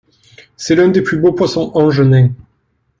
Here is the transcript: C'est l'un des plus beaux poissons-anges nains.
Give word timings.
C'est 0.57 0.73
l'un 0.75 0.87
des 0.87 1.03
plus 1.03 1.19
beaux 1.19 1.31
poissons-anges 1.33 2.01
nains. 2.01 2.31